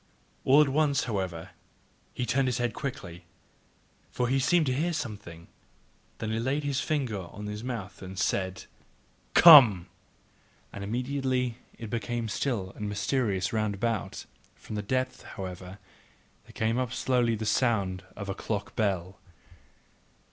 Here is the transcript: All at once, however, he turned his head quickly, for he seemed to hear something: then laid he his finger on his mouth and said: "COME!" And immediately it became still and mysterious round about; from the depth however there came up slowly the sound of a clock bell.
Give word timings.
All 0.45 0.59
at 0.63 0.69
once, 0.69 1.03
however, 1.03 1.51
he 2.15 2.25
turned 2.25 2.47
his 2.47 2.57
head 2.57 2.73
quickly, 2.73 3.25
for 4.09 4.29
he 4.29 4.39
seemed 4.39 4.65
to 4.65 4.73
hear 4.73 4.93
something: 4.93 5.47
then 6.17 6.43
laid 6.43 6.63
he 6.63 6.69
his 6.69 6.81
finger 6.81 7.27
on 7.29 7.45
his 7.45 7.63
mouth 7.63 8.01
and 8.01 8.17
said: 8.17 8.63
"COME!" 9.35 9.85
And 10.73 10.83
immediately 10.83 11.57
it 11.77 11.91
became 11.91 12.29
still 12.29 12.71
and 12.71 12.89
mysterious 12.89 13.53
round 13.53 13.75
about; 13.75 14.25
from 14.55 14.73
the 14.75 14.81
depth 14.81 15.21
however 15.21 15.77
there 16.45 16.53
came 16.53 16.79
up 16.79 16.93
slowly 16.93 17.35
the 17.35 17.45
sound 17.45 18.03
of 18.15 18.27
a 18.27 18.33
clock 18.33 18.75
bell. 18.75 19.19